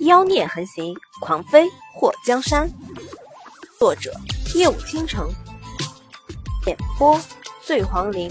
[0.00, 2.68] 妖孽横行，狂飞祸江山。
[3.78, 4.12] 作者：
[4.54, 5.30] 夜舞倾城，
[6.66, 7.20] 演播：
[7.62, 8.30] 醉黄林。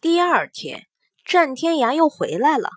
[0.00, 0.86] 第二天，
[1.24, 2.70] 战天涯又回来了，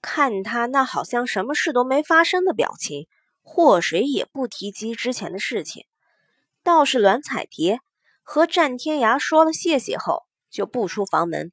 [0.00, 3.08] 看他那好像什么事都没发生的表情，
[3.42, 5.86] 祸水也不提及之前的事情，
[6.62, 7.80] 倒是栾彩蝶
[8.22, 11.52] 和战天涯说了谢谢后，就不出房门，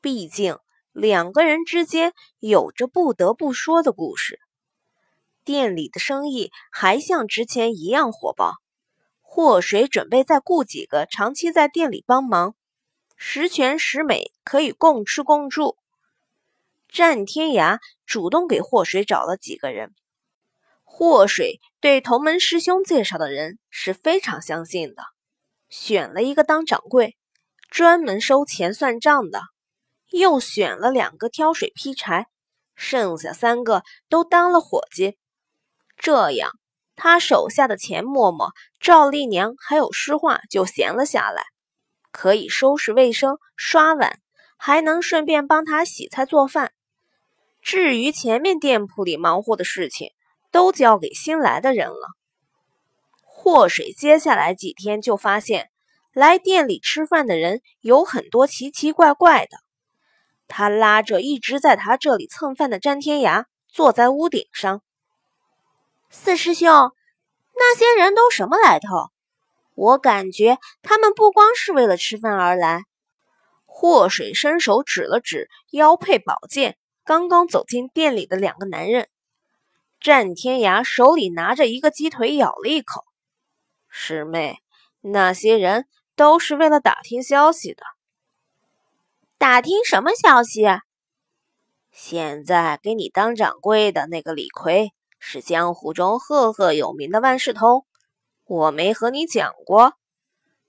[0.00, 0.58] 毕竟。
[0.92, 4.38] 两个人之间有着不得不说的故事。
[5.44, 8.54] 店里的生意还像之前一样火爆，
[9.20, 12.54] 祸水准备再雇几个长期在店里帮忙，
[13.16, 15.76] 十全十美，可以共吃共住。
[16.88, 19.94] 战天涯主动给祸水找了几个人，
[20.84, 25.02] 祸水对同门师兄介绍的人是非常相信的，
[25.70, 27.16] 选了一个当掌柜，
[27.70, 29.40] 专门收钱算账的。
[30.12, 32.26] 又选了两个挑水劈柴，
[32.74, 35.18] 剩下三个都当了伙计。
[35.96, 36.50] 这样，
[36.96, 41.44] 他手下的钱嬷嬷、赵丽娘还有诗画就闲了下来，
[42.10, 44.20] 可以收拾卫生、刷碗，
[44.56, 46.72] 还能顺便帮他洗菜做饭。
[47.60, 50.10] 至于前面店铺里忙活的事情，
[50.50, 52.08] 都交给新来的人了。
[53.22, 55.70] 祸水接下来几天就发现，
[56.12, 59.61] 来店里吃饭的人有很多奇奇怪怪的。
[60.48, 64.82] 他拉着一直在他这里蹭饭的詹天涯，坐在屋顶上。
[66.10, 66.68] 四师兄，
[67.54, 69.10] 那些人都什么来头？
[69.74, 72.82] 我感觉他们不光是为了吃饭而来。
[73.64, 79.08] 祸水伸手指了指腰佩宝剑刚刚走进店里的两个男人。
[79.98, 83.04] 战天涯手里拿着一个鸡腿，咬了一口。
[83.88, 84.58] 师妹，
[85.00, 87.82] 那些人都是为了打听消息的。
[89.42, 90.62] 打听什么消息？
[91.90, 97.84] 现在给你当掌柜的那个李逵是江湖中赫赫有名的万事通，
[98.44, 99.94] 我没和你讲过？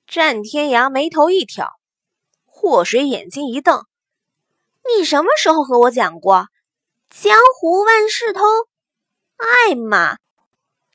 [0.08, 1.70] 战天涯眉头一挑，
[2.48, 3.86] 祸水眼睛一瞪
[4.98, 6.48] ：“你什么时候和我讲过？
[7.12, 8.42] 江湖万事通？
[9.38, 10.18] 哎妈，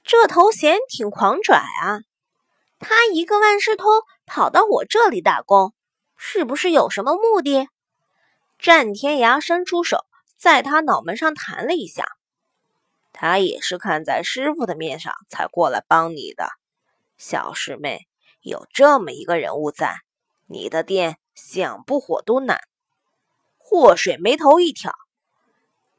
[0.02, 2.00] 这头衔挺狂拽啊！
[2.80, 5.72] 他一个万事通跑到我这里打工。”
[6.18, 7.68] 是不是有什么目的？
[8.58, 10.04] 战天涯伸出手，
[10.36, 12.04] 在他脑门上弹了一下。
[13.12, 16.50] 他也是看在师傅的面上才过来帮你的。
[17.16, 18.08] 小师妹，
[18.40, 20.00] 有这么一个人物在，
[20.46, 22.60] 你的店想不火都难。
[23.56, 24.92] 祸水眉头一挑：“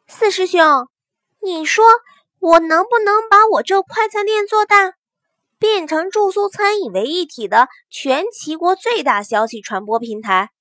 [0.05, 0.89] 四师兄，
[1.41, 1.85] 你说
[2.39, 4.93] 我能不能把我这快餐店做大？”
[5.59, 10.51] 变成住宿餐饮为一体的全齐国最大消息传播平台。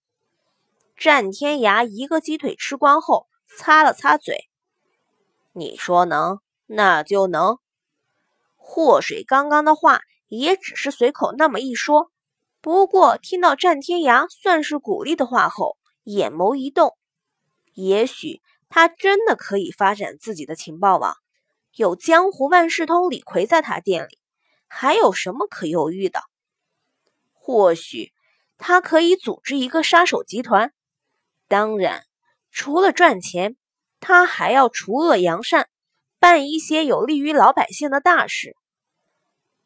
[0.96, 4.48] 战天涯一个鸡腿吃光后，擦了擦嘴
[5.54, 7.58] ：“你说能，那就能。”
[8.56, 12.10] 祸水刚刚的话也只是随口那么一说，
[12.60, 16.98] 不过听到战天涯算是鼓励的话后，眼眸一动，
[17.74, 21.14] 也许他真的可以发展自己的情报网。
[21.76, 24.17] 有江湖万事通李逵在他店里。
[24.68, 26.20] 还有什么可犹豫的？
[27.32, 28.12] 或许
[28.58, 30.72] 他可以组织一个杀手集团。
[31.48, 32.04] 当然，
[32.52, 33.56] 除了赚钱，
[34.00, 35.68] 他还要除恶扬善，
[36.18, 38.54] 办一些有利于老百姓的大事。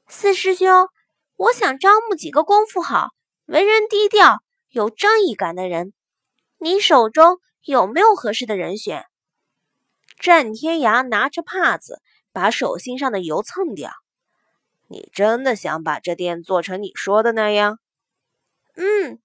[0.06, 0.88] 四师兄，
[1.36, 3.08] 我想招募几个功夫好、
[3.46, 5.92] 为人低调、有正义感的人。
[6.58, 9.04] 你手中有没有合适的人选？
[10.20, 12.00] 战天涯拿着帕子
[12.32, 13.90] 把手心上的油蹭掉。
[14.92, 17.78] 你真的想把这店做成你说的那样？
[18.76, 19.18] 嗯，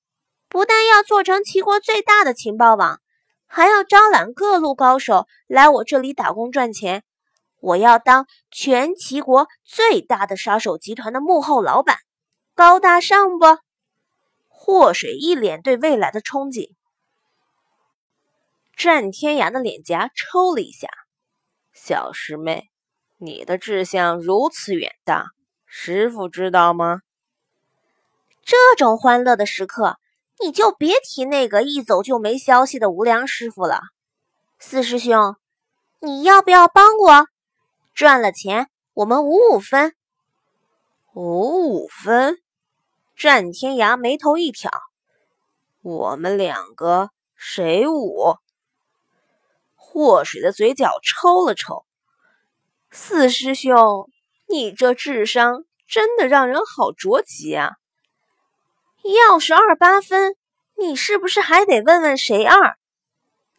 [0.48, 3.02] 不但要做成齐国最大的情报网，
[3.48, 7.04] 还要招揽各路高手来我这里打工赚钱。
[7.60, 11.98] 我要当全齐国最大的杀手集团的幕后老板，
[12.56, 13.58] 高大上不？
[14.48, 16.70] 祸水一脸对未来的憧憬。
[18.78, 20.88] 战天涯的脸颊抽了一下，
[21.74, 22.70] 小师妹，
[23.18, 25.26] 你的志向如此远大。
[25.70, 27.02] 师傅知道吗？
[28.42, 29.98] 这种欢乐的时刻，
[30.40, 33.82] 你就别提那个一走就没消息的无良师傅了。
[34.58, 35.36] 四师兄，
[36.00, 37.28] 你要不要帮我？
[37.94, 39.94] 赚了钱，我们五五分。
[41.14, 42.38] 五五分？
[43.16, 44.72] 战天涯眉头一挑，
[45.82, 48.38] 我们两个谁五？
[49.76, 51.86] 祸水的嘴角抽了抽，
[52.90, 54.10] 四师兄。
[54.50, 57.74] 你这智商真的让人好着急啊！
[59.30, 60.36] 要是二八分，
[60.78, 62.78] 你是不是还得问问谁二？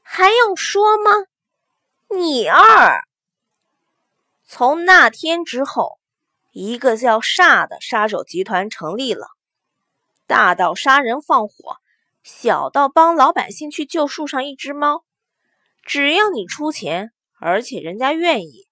[0.02, 1.10] 还用说吗？
[2.08, 3.02] 你二。
[4.46, 5.98] 从那天之后，
[6.52, 9.28] 一个叫煞的杀手集团成立了，
[10.26, 11.76] 大到杀人放火，
[12.22, 15.04] 小到帮老百姓去救树上一只猫，
[15.82, 18.66] 只要你出钱，而且人家愿意，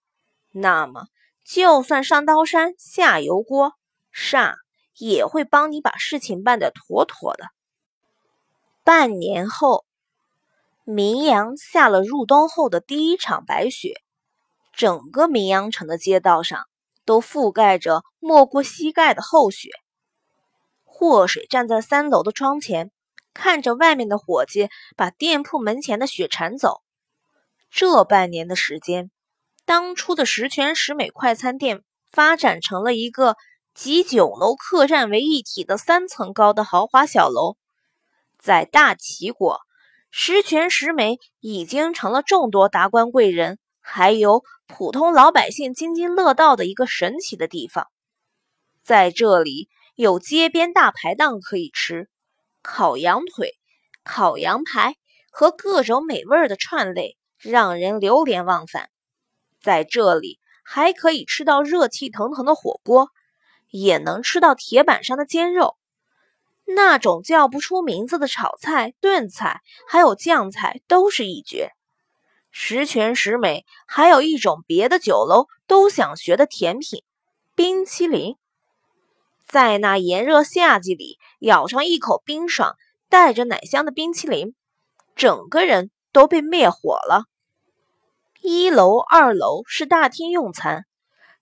[0.52, 1.08] 那么
[1.46, 3.74] 就算上刀山下油锅，
[4.12, 4.54] 煞
[4.98, 7.46] 也会帮你把事情办得妥妥的。
[8.84, 9.84] 半年后。
[10.88, 14.02] 明阳下了入冬后的第一场白雪，
[14.72, 16.68] 整个明阳城的街道上
[17.04, 19.70] 都覆盖着没过膝盖的厚雪。
[20.84, 22.92] 祸水站在三楼的窗前，
[23.34, 26.82] 看着外面的伙计把店铺门前的雪铲走。
[27.68, 29.10] 这半年的时间，
[29.66, 33.36] 当初的十全十美快餐店发展成了一个
[33.74, 37.56] 集酒楼、客栈为一体的三层高的豪华小楼，
[38.38, 39.58] 在大齐国。
[40.12, 47.88] 十全十美已经成了众多达官贵人，还有普通老百姓津津乐道的一个神奇的地方。
[48.84, 52.08] 在这里，有街边大排档可以吃，
[52.62, 53.50] 烤羊腿、
[54.04, 54.94] 烤羊排
[55.32, 58.88] 和各种美味的串类，让人流连忘返。
[59.66, 63.08] 在这里，还可以吃到热气腾腾的火锅，
[63.68, 65.76] 也能吃到铁板上的煎肉。
[66.64, 71.72] 那种叫不出名字的炒菜、炖菜，还有酱菜，都是一绝，
[72.52, 73.66] 十全十美。
[73.88, 77.02] 还有一种别的酒楼都想学的甜品——
[77.56, 78.36] 冰淇淋，
[79.48, 82.76] 在那炎热夏季里，咬上一口冰爽、
[83.08, 84.54] 带着奶香的冰淇淋，
[85.16, 87.24] 整个人都被灭火了。
[88.48, 90.84] 一楼、二楼是大厅用餐，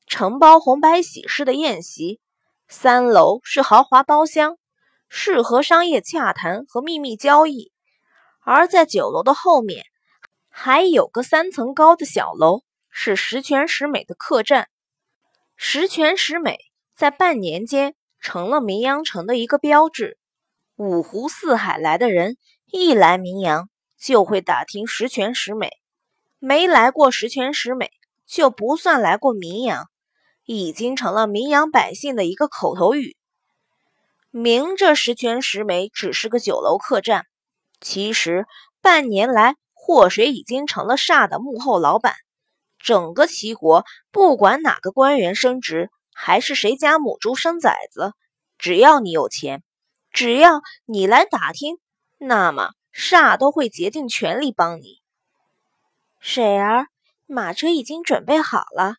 [0.06, 2.18] 承包红白喜事的宴席；
[2.66, 4.56] 三楼是豪华包厢。
[5.10, 7.72] 适合商业洽谈和秘密交易，
[8.40, 9.84] 而在酒楼的后面，
[10.48, 14.70] 还有个三层高的小楼，是十全十美的客栈。
[15.56, 16.56] 十全十美
[16.96, 20.16] 在半年间成了明阳城的一个标志。
[20.76, 22.38] 五湖四海来的人
[22.72, 23.68] 一来明阳，
[24.00, 25.68] 就会打听十全十美；
[26.46, 27.90] 没来过十全十美，
[28.26, 29.88] 就不算来过明阳，
[30.44, 33.16] 已经成了明阳百姓的一个口头语。
[34.30, 37.24] 明着十全十美只是个酒楼客栈，
[37.80, 38.44] 其实
[38.82, 42.12] 半年来祸水已经成了煞的幕后老板。
[42.78, 48.12] 整个齐国，不管哪个官员升职，还是谁家母猪生崽子，
[48.58, 49.62] 只要你有钱，
[50.12, 51.78] 只要你来打听，
[52.18, 55.02] 那么煞都会竭尽全力帮你。
[56.26, 56.86] 水儿，
[57.26, 58.94] 马车已经准备好了。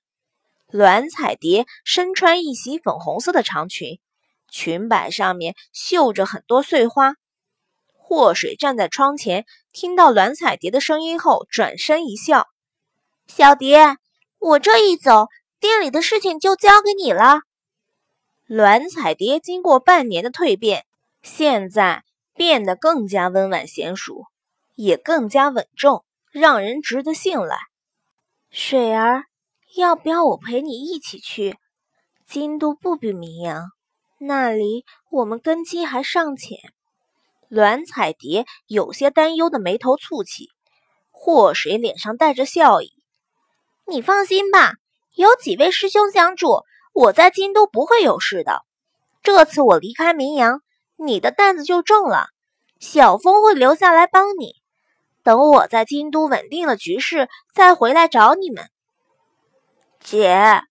[0.68, 4.00] 栾彩蝶身穿一袭粉红色的长裙。
[4.48, 7.16] 裙摆上面绣着很多碎花。
[7.96, 12.46] 祸水站在窗前，听到栾彩蝶的声音后，转身一笑
[13.26, 13.98] ：“小蝶，
[14.38, 15.26] 我这一走，
[15.60, 17.40] 店里的事情就交给你了。”
[18.46, 20.86] 栾彩蝶经过半年的蜕变，
[21.24, 22.04] 现在
[22.36, 24.26] 变得更加温婉娴熟，
[24.76, 26.05] 也更加稳重，
[26.38, 27.58] 让人值得信赖。
[28.52, 29.24] 水儿，
[29.78, 31.58] 要不要我陪你一起去？
[32.28, 33.64] 京都不比名扬。
[34.20, 36.58] 那里我们根基还尚浅。
[37.48, 40.50] 栾彩蝶有些担忧的眉头蹙起，
[41.10, 42.92] 祸水脸上带着笑意
[43.88, 44.74] ：“你放心吧，
[45.14, 46.64] 有几位师兄相助，
[46.94, 48.62] 我在京都不会有事的。
[49.24, 50.62] 这次我离开名扬，
[50.98, 52.28] 你的担子就重了。
[52.82, 54.56] 小风会留下来帮你，
[55.26, 58.70] 等我在京都稳定了局势，再回来找你们。”
[60.00, 60.62] 姐，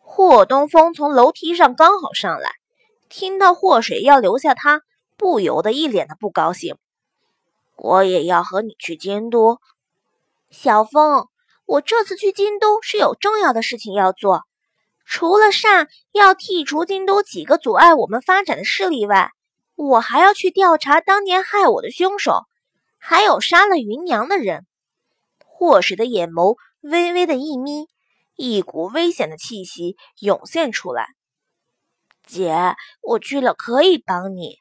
[0.00, 2.52] 霍东风从楼梯上刚好上来。
[3.08, 4.82] 听到祸水要留下他，
[5.16, 6.76] 不由得一脸的不高兴。
[7.76, 9.60] 我也要和你去京都，
[10.50, 11.26] 小风。
[11.64, 14.42] 我这次去京都是有重要的事情要做，
[15.06, 19.30] 除了善要剔除京都几个阻碍我们发展的势力外，
[19.74, 22.42] 我还要去调查当年害我的凶手，
[23.08, 24.66] 还有杀了芸娘的人。
[25.44, 27.86] 祸水的眼眸微微的一眯，
[28.34, 31.06] 一股危险的气息涌现出来。
[32.26, 34.58] 姐，我去了可以帮你。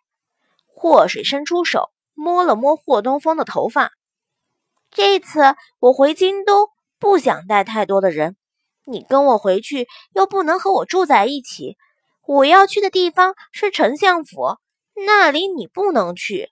[0.68, 3.94] 祸水伸出手摸了摸霍东风的头发。
[4.92, 8.38] 这次我回京都不想带太多的人，
[8.86, 11.78] 你跟我回去又不能和我住在一起。
[12.28, 14.60] 我要去的地方是丞相府，
[14.94, 16.52] 那里你不能去。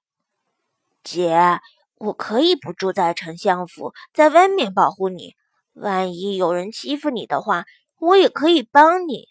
[1.04, 1.60] 姐，
[2.04, 5.36] 我可以不住在丞相府，在外面保护你。
[5.72, 7.64] 万一有人欺负你的话，
[7.98, 9.30] 我也可以帮你。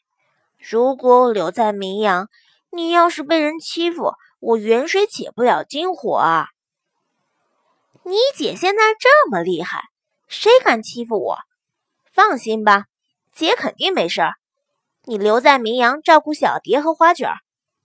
[0.58, 2.30] 如果我留在明阳，
[2.70, 6.46] 你要是被人欺负，我远水解不了近火啊！
[8.04, 9.82] 你姐现在这么厉害，
[10.26, 11.38] 谁敢欺负我？
[12.10, 12.86] 放心吧，
[13.34, 14.36] 姐肯定没事儿。
[15.04, 17.36] 你留在明阳照顾小蝶和花卷儿，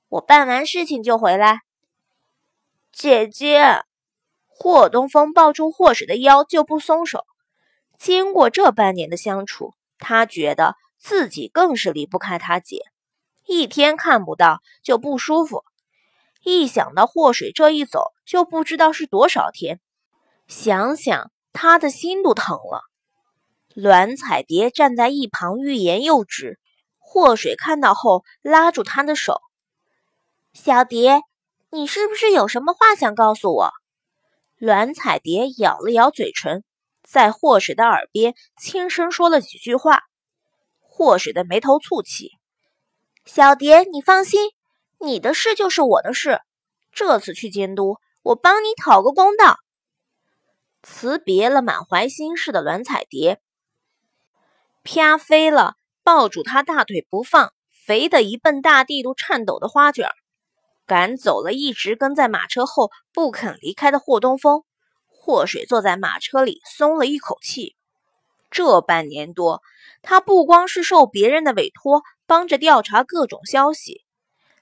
[0.08, 1.60] 我办完事情就回来。
[2.94, 3.84] 姐姐，
[4.60, 7.26] 霍东风抱住霍水的腰就不松手。
[8.00, 12.82] 经过这半年的相处，他觉得自己更是离不开他姐，
[13.46, 15.64] 一天看不到就不舒服。
[16.44, 19.80] 一想到霍水这一走，就不知道是多少天，
[20.48, 22.82] 想想他的心都疼了。
[23.76, 26.60] 栾彩蝶站在一旁欲言又止，
[26.98, 29.40] 霍水看到后拉住他的手
[30.54, 31.22] ：“小蝶。”
[31.70, 33.74] 你是不是有什么话想告诉我？
[34.60, 36.64] 栾彩蝶咬了咬嘴唇，
[37.04, 40.02] 在霍水的耳边轻声说了几句话。
[40.80, 42.32] 霍水的眉头蹙起
[43.24, 44.50] ：“小蝶，你放心，
[45.00, 46.42] 你的事就是我的事。
[46.92, 49.58] 这次去京都，我帮你讨个公道。”
[50.82, 53.40] 辞别了满怀心事的栾彩蝶，
[54.84, 57.54] 啪飞了，抱住他大腿不放，
[57.86, 60.10] 肥的一蹦大地都颤抖的花卷。
[60.88, 64.64] 赶走了一直跟在马车后不肯离开的霍东风，
[65.08, 67.76] 霍水坐在马车里松了一口气。
[68.50, 69.62] 这半年多，
[70.02, 74.06] 他不光是受别人的委托，帮着调查各种消息。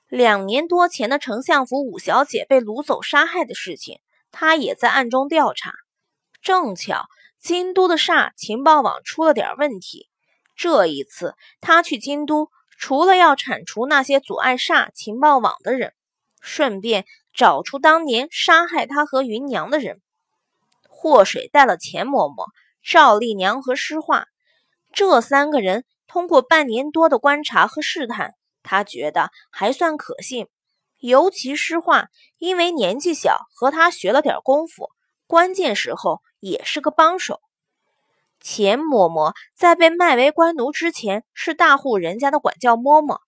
[0.08, 4.00] 两年多前的丞相府五小姐被掳走杀害的事情，
[4.32, 5.74] 他也在暗中调查。
[6.42, 7.06] 正巧
[7.40, 10.10] 京都的煞情报网出了点问题，
[10.56, 15.94] 这一次他去京都，除了要铲除那些阻碍煞情报网的人。
[16.46, 20.00] 顺便找出当年杀害他和芸娘的人。
[20.88, 22.46] 祸水带了钱嬷嬷、
[22.84, 24.28] 赵丽娘和诗画
[24.94, 30.48] 这三个人，通过半年多的观察和试探，他觉得还算可信。
[31.00, 34.92] 尤其诗画，因为年纪小，和他学了点功夫，
[35.28, 37.42] 关键时候也是个帮手。
[38.40, 43.20] 钱嬷嬷在被卖为官奴之前，是大户人家的管教嬷嬷，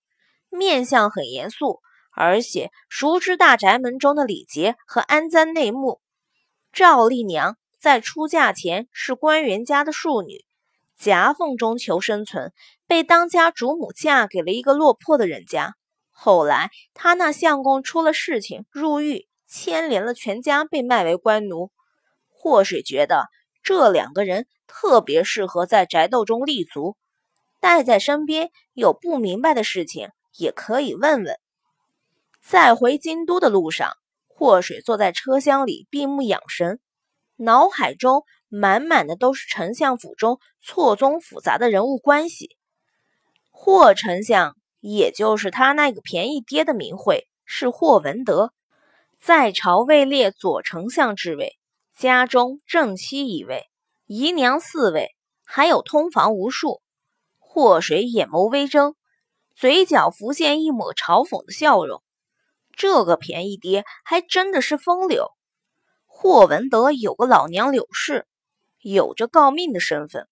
[0.48, 1.80] 面相很严肃。
[2.18, 6.00] 而且熟知大宅门中的礼节和安簪内幕。
[6.72, 10.44] 赵丽娘在出嫁前是官员家的庶女，
[10.98, 12.52] 夹缝中求生存，
[12.88, 15.74] 被当家主母嫁给了一个落魄的人家。
[16.10, 21.70] 后来她那相公出了事情入狱，牵连了全家，被卖为官奴。
[22.30, 23.26] 或是觉得
[23.62, 26.96] 这两个人特别适合在宅斗中立足，
[27.60, 31.38] 带在身边，有不明白的事情也可以问问。
[32.50, 33.92] 在回京都的路上，
[34.26, 36.80] 霍水坐在车厢里闭目养神，
[37.36, 42.56] 脑海中满满的都是丞相府中错综复杂的人物关系。
[43.50, 48.54] 霍丞相，也就是他那个便宜爹的名讳是霍文德，
[49.20, 51.58] 在朝位列左丞相之位，
[51.98, 53.66] 家中正妻一位，
[54.06, 55.14] 姨娘四位，
[55.44, 56.80] 还有通房无数。
[57.36, 58.94] 霍水眼眸微睁，
[59.54, 62.02] 嘴角浮现一抹嘲讽的笑容。
[62.78, 65.32] 这个便宜爹还真的是风流。
[66.06, 68.24] 霍文德有个老娘柳氏，
[68.80, 70.28] 有着诰命的身份，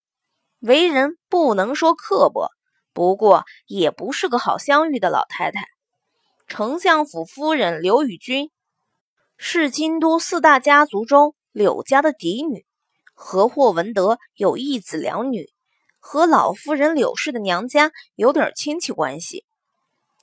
[0.61, 2.53] 为人不能说刻薄，
[2.93, 5.67] 不过也不是个好相遇的老太太。
[6.47, 8.53] 丞相府夫人刘宇君
[9.37, 12.65] 是京都四大家族中柳家的嫡女，
[13.13, 15.51] 和霍文德有一子两女，
[15.99, 19.45] 和老夫人柳氏的娘家有点亲戚关系。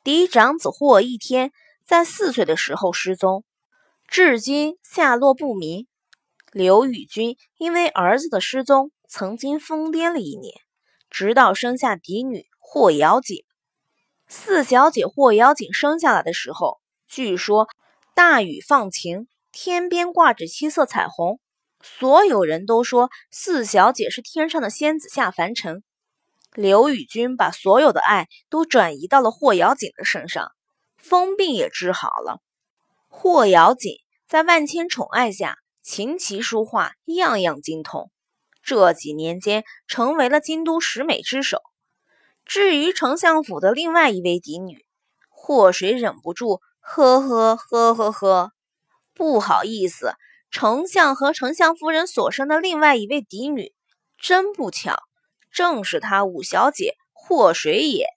[0.06, 1.52] 嫡长子霍一天。
[1.86, 3.44] 在四岁的时候失踪，
[4.08, 5.88] 至今下落不明。
[6.52, 10.54] 刘宇君因为儿子的失踪，曾经疯癫了一年，
[11.10, 13.44] 直到生下嫡女霍瑶锦。
[14.28, 17.68] 四小姐霍瑶锦生下来的时候，据说
[18.16, 21.40] 大雨放晴，天边挂着七色彩虹，
[21.82, 25.84] 所有人都说四小姐是天上的仙子下凡尘。
[26.54, 30.52] 刘宇君把所有的爱都转移到了霍瑶锦的身上。
[31.04, 32.40] 疯病也治好了。
[33.10, 38.10] 霍瑶锦在万千宠爱下，琴棋书画样样精通。
[38.64, 41.60] 这几年间，成为了京都十美之首。
[42.46, 44.86] 至于丞相府的另外一位嫡女，
[45.30, 48.52] 霍水忍不住呵呵呵呵呵，
[49.14, 50.14] 不好意思，
[50.52, 53.74] 丞相和丞相夫人所生的另外一位嫡女，
[54.18, 54.96] 真不巧，
[55.52, 58.08] 正是他五小姐霍水也。